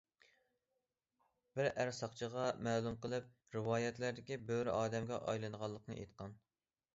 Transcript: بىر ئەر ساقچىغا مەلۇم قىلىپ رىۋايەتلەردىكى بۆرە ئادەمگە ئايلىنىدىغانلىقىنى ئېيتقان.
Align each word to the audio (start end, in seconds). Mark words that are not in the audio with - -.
بىر 1.59 1.67
ئەر 1.69 1.91
ساقچىغا 1.97 2.45
مەلۇم 2.69 2.97
قىلىپ 3.03 3.29
رىۋايەتلەردىكى 3.57 4.39
بۆرە 4.49 4.75
ئادەمگە 4.79 5.21
ئايلىنىدىغانلىقىنى 5.21 6.01
ئېيتقان. 6.01 6.35